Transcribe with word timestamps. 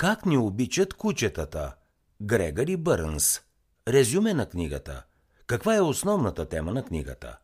Как 0.00 0.26
ни 0.26 0.38
обичат 0.38 0.94
кучетата? 0.94 1.74
Грегори 2.22 2.76
Бърнс. 2.76 3.40
Резюме 3.88 4.34
на 4.34 4.46
книгата. 4.46 5.02
Каква 5.46 5.76
е 5.76 5.80
основната 5.80 6.44
тема 6.44 6.72
на 6.72 6.84
книгата? 6.84 7.38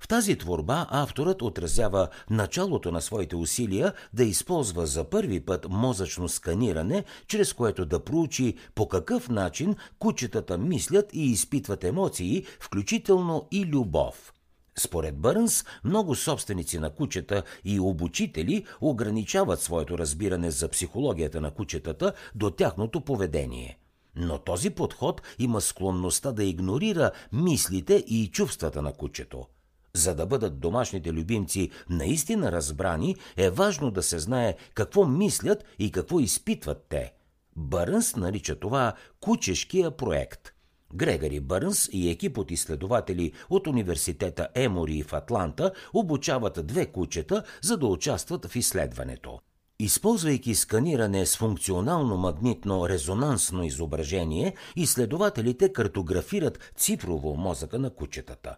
В 0.00 0.08
тази 0.08 0.38
творба 0.38 0.86
авторът 0.90 1.42
отразява 1.42 2.08
началото 2.30 2.92
на 2.92 3.00
своите 3.00 3.36
усилия 3.36 3.92
да 4.12 4.24
използва 4.24 4.86
за 4.86 5.04
първи 5.04 5.40
път 5.40 5.66
мозъчно 5.70 6.28
сканиране, 6.28 7.04
чрез 7.26 7.52
което 7.52 7.86
да 7.86 8.04
проучи 8.04 8.56
по 8.74 8.88
какъв 8.88 9.28
начин 9.28 9.76
кучетата 9.98 10.58
мислят 10.58 11.10
и 11.12 11.30
изпитват 11.30 11.84
емоции, 11.84 12.44
включително 12.60 13.48
и 13.50 13.66
любов. 13.66 14.32
Според 14.78 15.18
Бърнс, 15.18 15.64
много 15.84 16.14
собственици 16.14 16.78
на 16.78 16.90
кучета 16.90 17.42
и 17.64 17.80
обучители 17.80 18.64
ограничават 18.80 19.60
своето 19.60 19.98
разбиране 19.98 20.50
за 20.50 20.68
психологията 20.68 21.40
на 21.40 21.50
кучетата 21.50 22.12
до 22.34 22.50
тяхното 22.50 23.00
поведение. 23.00 23.78
Но 24.16 24.38
този 24.38 24.70
подход 24.70 25.22
има 25.38 25.60
склонността 25.60 26.32
да 26.32 26.44
игнорира 26.44 27.10
мислите 27.32 27.94
и 27.94 28.30
чувствата 28.30 28.82
на 28.82 28.92
кучето. 28.92 29.46
За 29.94 30.14
да 30.14 30.26
бъдат 30.26 30.60
домашните 30.60 31.12
любимци 31.12 31.70
наистина 31.90 32.52
разбрани, 32.52 33.16
е 33.36 33.50
важно 33.50 33.90
да 33.90 34.02
се 34.02 34.18
знае 34.18 34.56
какво 34.74 35.06
мислят 35.06 35.64
и 35.78 35.90
какво 35.90 36.20
изпитват 36.20 36.86
те. 36.88 37.12
Бърнс 37.56 38.16
нарича 38.16 38.60
това 38.60 38.92
кучешкия 39.20 39.90
проект– 39.90 40.51
Грегори 40.94 41.40
Бърнс 41.40 41.88
и 41.92 42.10
екип 42.10 42.38
от 42.38 42.50
изследователи 42.50 43.32
от 43.50 43.66
университета 43.66 44.48
Емори 44.54 45.02
в 45.02 45.12
Атланта 45.12 45.72
обучават 45.94 46.66
две 46.66 46.86
кучета, 46.86 47.42
за 47.62 47.76
да 47.76 47.86
участват 47.86 48.46
в 48.46 48.56
изследването. 48.56 49.40
Използвайки 49.78 50.54
сканиране 50.54 51.26
с 51.26 51.36
функционално 51.36 52.16
магнитно 52.16 52.88
резонансно 52.88 53.64
изображение, 53.64 54.54
изследователите 54.76 55.72
картографират 55.72 56.58
цифрово 56.76 57.36
мозъка 57.36 57.78
на 57.78 57.90
кучетата. 57.90 58.56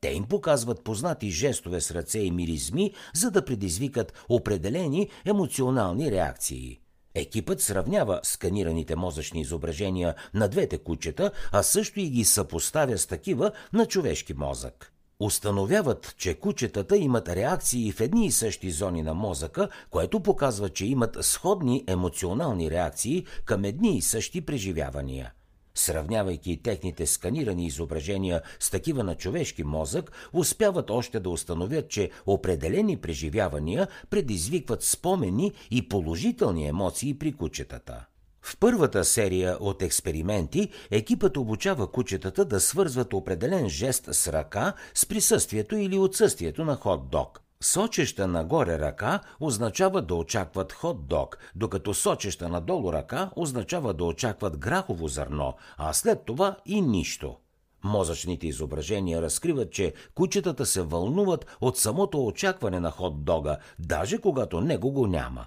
Те 0.00 0.08
им 0.08 0.24
показват 0.24 0.84
познати 0.84 1.30
жестове 1.30 1.80
с 1.80 1.90
ръце 1.90 2.18
и 2.18 2.30
миризми, 2.30 2.92
за 3.14 3.30
да 3.30 3.44
предизвикат 3.44 4.24
определени 4.28 5.10
емоционални 5.24 6.10
реакции. 6.10 6.80
Екипът 7.14 7.60
сравнява 7.60 8.20
сканираните 8.22 8.96
мозъчни 8.96 9.40
изображения 9.40 10.14
на 10.34 10.48
двете 10.48 10.78
кучета, 10.78 11.30
а 11.52 11.62
също 11.62 12.00
и 12.00 12.10
ги 12.10 12.24
съпоставя 12.24 12.98
с 12.98 13.06
такива 13.06 13.52
на 13.72 13.86
човешки 13.86 14.34
мозък. 14.34 14.92
Установяват, 15.20 16.14
че 16.18 16.34
кучетата 16.34 16.96
имат 16.96 17.28
реакции 17.28 17.92
в 17.92 18.00
едни 18.00 18.26
и 18.26 18.32
същи 18.32 18.70
зони 18.70 19.02
на 19.02 19.14
мозъка, 19.14 19.68
което 19.90 20.20
показва, 20.20 20.68
че 20.68 20.86
имат 20.86 21.16
сходни 21.20 21.84
емоционални 21.86 22.70
реакции 22.70 23.26
към 23.44 23.64
едни 23.64 23.96
и 23.96 24.02
същи 24.02 24.40
преживявания– 24.40 25.32
Сравнявайки 25.74 26.62
техните 26.62 27.06
сканирани 27.06 27.66
изображения 27.66 28.42
с 28.60 28.70
такива 28.70 29.04
на 29.04 29.14
човешки 29.14 29.64
мозък, 29.64 30.12
успяват 30.32 30.90
още 30.90 31.20
да 31.20 31.30
установят, 31.30 31.88
че 31.88 32.10
определени 32.26 32.96
преживявания 32.96 33.88
предизвикват 34.10 34.82
спомени 34.82 35.52
и 35.70 35.88
положителни 35.88 36.68
емоции 36.68 37.18
при 37.18 37.32
кучетата. 37.32 38.06
В 38.42 38.56
първата 38.60 39.04
серия 39.04 39.56
от 39.60 39.82
експерименти 39.82 40.68
екипът 40.90 41.36
обучава 41.36 41.92
кучетата 41.92 42.44
да 42.44 42.60
свързват 42.60 43.12
определен 43.12 43.68
жест 43.68 44.08
с 44.12 44.28
ръка 44.28 44.74
с 44.94 45.06
присъствието 45.06 45.76
или 45.76 45.98
отсъствието 45.98 46.64
на 46.64 46.76
хот-дог. 46.76 47.38
Сочеща 47.62 48.26
нагоре 48.26 48.78
ръка 48.78 49.20
означава 49.40 50.02
да 50.02 50.14
очакват 50.14 50.72
хот-дог, 50.72 51.36
докато 51.54 51.94
сочеща 51.94 52.48
надолу 52.48 52.92
ръка 52.92 53.30
означава 53.36 53.94
да 53.94 54.04
очакват 54.04 54.56
грахово 54.56 55.08
зърно, 55.08 55.54
а 55.76 55.92
след 55.92 56.24
това 56.24 56.56
и 56.66 56.80
нищо. 56.80 57.36
Мозъчните 57.84 58.46
изображения 58.46 59.22
разкриват, 59.22 59.72
че 59.72 59.94
кучетата 60.14 60.66
се 60.66 60.82
вълнуват 60.82 61.56
от 61.60 61.78
самото 61.78 62.26
очакване 62.26 62.80
на 62.80 62.90
хот-дога, 62.90 63.56
даже 63.78 64.18
когато 64.18 64.60
него 64.60 64.92
го 64.92 65.06
няма. 65.06 65.46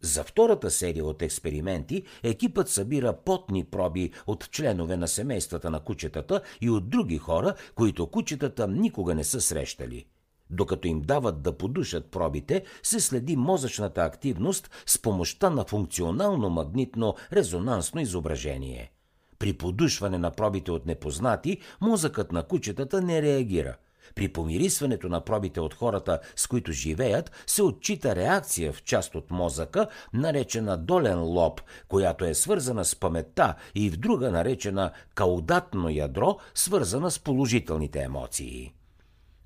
За 0.00 0.24
втората 0.24 0.70
серия 0.70 1.04
от 1.04 1.22
експерименти 1.22 2.02
екипът 2.22 2.68
събира 2.68 3.12
потни 3.12 3.64
проби 3.64 4.12
от 4.26 4.50
членове 4.50 4.96
на 4.96 5.08
семействата 5.08 5.70
на 5.70 5.80
кучетата 5.80 6.40
и 6.60 6.70
от 6.70 6.90
други 6.90 7.18
хора, 7.18 7.54
които 7.74 8.06
кучетата 8.06 8.68
никога 8.68 9.14
не 9.14 9.24
са 9.24 9.40
срещали– 9.40 10.06
докато 10.50 10.88
им 10.88 11.00
дават 11.00 11.42
да 11.42 11.58
подушат 11.58 12.10
пробите, 12.10 12.64
се 12.82 13.00
следи 13.00 13.36
мозъчната 13.36 14.02
активност 14.02 14.70
с 14.86 14.98
помощта 14.98 15.50
на 15.50 15.64
функционално 15.64 16.50
магнитно 16.50 17.14
резонансно 17.32 18.00
изображение. 18.00 18.92
При 19.38 19.52
подушване 19.52 20.18
на 20.18 20.30
пробите 20.30 20.70
от 20.70 20.86
непознати, 20.86 21.58
мозъкът 21.80 22.32
на 22.32 22.42
кучетата 22.42 23.02
не 23.02 23.22
реагира. 23.22 23.76
При 24.14 24.28
помирисването 24.28 25.08
на 25.08 25.20
пробите 25.20 25.60
от 25.60 25.74
хората, 25.74 26.20
с 26.36 26.46
които 26.46 26.72
живеят, 26.72 27.30
се 27.46 27.62
отчита 27.62 28.16
реакция 28.16 28.72
в 28.72 28.82
част 28.82 29.14
от 29.14 29.30
мозъка, 29.30 29.86
наречена 30.12 30.78
долен 30.78 31.22
лоб, 31.22 31.60
която 31.88 32.24
е 32.24 32.34
свързана 32.34 32.84
с 32.84 32.96
паметта 32.96 33.54
и 33.74 33.90
в 33.90 33.96
друга 33.96 34.30
наречена 34.30 34.90
каудатно 35.14 35.90
ядро, 35.90 36.38
свързана 36.54 37.10
с 37.10 37.18
положителните 37.18 38.00
емоции. 38.00 38.74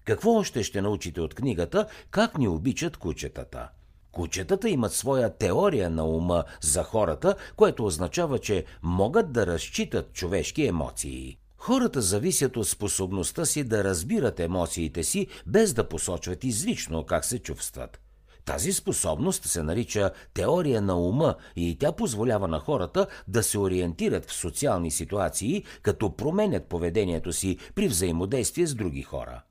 Какво 0.04 0.34
още 0.34 0.62
ще 0.62 0.82
научите 0.82 1.20
от 1.20 1.34
книгата 1.34 1.86
Как 2.10 2.38
ни 2.38 2.48
обичат 2.48 2.96
кучетата? 2.96 3.68
Кучетата 4.12 4.68
имат 4.68 4.92
своя 4.92 5.36
теория 5.36 5.90
на 5.90 6.04
ума 6.04 6.44
за 6.60 6.82
хората, 6.82 7.34
което 7.56 7.86
означава, 7.86 8.38
че 8.38 8.64
могат 8.82 9.32
да 9.32 9.46
разчитат 9.46 10.12
човешки 10.12 10.66
емоции. 10.66 11.38
Хората 11.58 12.00
зависят 12.00 12.56
от 12.56 12.68
способността 12.68 13.44
си 13.44 13.64
да 13.64 13.84
разбират 13.84 14.40
емоциите 14.40 15.04
си, 15.04 15.26
без 15.46 15.74
да 15.74 15.88
посочват 15.88 16.44
излично 16.44 17.04
как 17.04 17.24
се 17.24 17.38
чувстват. 17.38 18.00
Тази 18.44 18.72
способност 18.72 19.44
се 19.44 19.62
нарича 19.62 20.10
теория 20.34 20.82
на 20.82 21.00
ума 21.00 21.34
и 21.56 21.78
тя 21.78 21.92
позволява 21.92 22.48
на 22.48 22.58
хората 22.58 23.06
да 23.28 23.42
се 23.42 23.58
ориентират 23.58 24.26
в 24.26 24.32
социални 24.32 24.90
ситуации, 24.90 25.64
като 25.82 26.16
променят 26.16 26.66
поведението 26.66 27.32
си 27.32 27.58
при 27.74 27.88
взаимодействие 27.88 28.66
с 28.66 28.74
други 28.74 29.02
хора. 29.02 29.42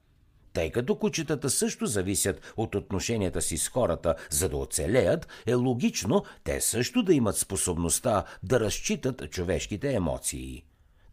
Тъй 0.54 0.72
като 0.72 0.96
кучетата 0.96 1.50
също 1.50 1.86
зависят 1.86 2.54
от 2.58 2.76
отношенията 2.76 3.42
си 3.42 3.58
с 3.58 3.70
хората, 3.70 4.16
за 4.30 4.50
да 4.50 4.58
оцелеят, 4.58 5.28
е 5.46 5.54
логично 5.54 6.24
те 6.44 6.62
също 6.62 7.04
да 7.04 7.14
имат 7.14 7.38
способността 7.38 8.24
да 8.44 8.60
разчитат 8.60 9.32
човешките 9.32 9.94
емоции. 9.94 10.64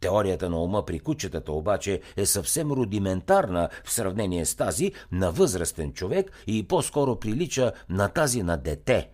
Теорията 0.00 0.50
на 0.50 0.62
ума 0.62 0.84
при 0.84 0.98
кучетата 0.98 1.53
обаче 1.53 2.00
е 2.16 2.27
съвсем 2.27 2.72
рудиментарна 2.72 3.69
в 3.84 3.93
сравнение 3.93 4.47
с 4.47 4.54
тази 4.54 4.93
на 5.12 5.32
възрастен 5.32 5.93
човек 5.93 6.32
и 6.47 6.69
по-скоро 6.69 7.16
прилича 7.16 7.72
на 7.88 8.09
тази 8.09 8.43
на 8.43 8.56
дете. 8.56 9.10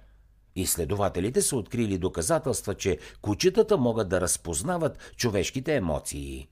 Изследователите 0.56 1.42
са 1.42 1.56
открили 1.56 1.98
доказателства, 1.98 2.74
че 2.74 2.98
кучетата 3.22 3.76
могат 3.76 4.08
да 4.08 4.20
разпознават 4.20 4.98
човешките 5.16 5.76
емоции. 5.76 6.48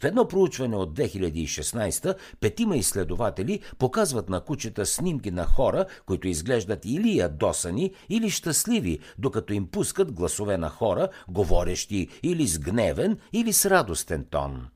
В 0.00 0.04
едно 0.04 0.28
проучване 0.28 0.76
от 0.76 0.98
2016 0.98 2.16
петима 2.40 2.76
изследователи 2.76 3.60
показват 3.78 4.28
на 4.28 4.40
кучета 4.40 4.86
снимки 4.86 5.30
на 5.30 5.44
хора, 5.44 5.86
които 6.06 6.28
изглеждат 6.28 6.84
или 6.84 7.16
ядосани, 7.16 7.94
или 8.08 8.30
щастливи, 8.30 8.98
докато 9.18 9.52
им 9.52 9.66
пускат 9.66 10.12
гласове 10.12 10.56
на 10.56 10.68
хора, 10.68 11.08
говорещи 11.28 12.08
или 12.22 12.46
с 12.46 12.58
гневен, 12.58 13.18
или 13.32 13.52
с 13.52 13.70
радостен 13.70 14.24
тон. 14.24 14.68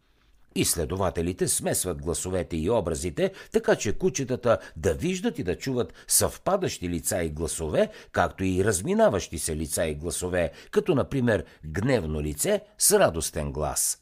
Изследователите 0.54 1.48
смесват 1.48 2.02
гласовете 2.02 2.56
и 2.56 2.70
образите, 2.70 3.32
така 3.52 3.76
че 3.76 3.92
кучетата 3.92 4.58
да 4.76 4.94
виждат 4.94 5.38
и 5.38 5.42
да 5.42 5.58
чуват 5.58 5.92
съвпадащи 6.08 6.88
лица 6.88 7.22
и 7.22 7.30
гласове, 7.30 7.90
както 8.12 8.44
и 8.44 8.64
разминаващи 8.64 9.38
се 9.38 9.56
лица 9.56 9.86
и 9.86 9.94
гласове, 9.94 10.50
като 10.70 10.94
например 10.94 11.44
гневно 11.64 12.22
лице 12.22 12.60
с 12.78 12.98
радостен 12.98 13.52
глас 13.52 13.98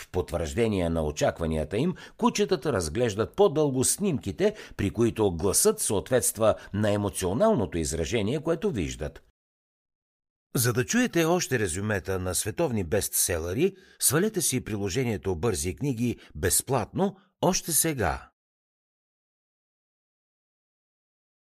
в 0.00 0.08
потвърждение 0.08 0.88
на 0.88 1.02
очакванията 1.02 1.78
им, 1.78 1.94
кучетата 2.16 2.72
разглеждат 2.72 3.36
по-дълго 3.36 3.84
снимките, 3.84 4.54
при 4.76 4.90
които 4.90 5.32
гласът 5.32 5.80
съответства 5.80 6.54
на 6.74 6.90
емоционалното 6.90 7.78
изражение, 7.78 8.40
което 8.40 8.70
виждат. 8.70 9.22
За 10.56 10.72
да 10.72 10.84
чуете 10.84 11.24
още 11.24 11.58
резюмета 11.58 12.18
на 12.18 12.34
световни 12.34 12.84
бестселери, 12.84 13.74
свалете 13.98 14.40
си 14.40 14.64
приложението 14.64 15.36
Бързи 15.36 15.76
книги 15.76 16.16
безплатно 16.34 17.16
още 17.42 17.72
сега. 17.72 18.29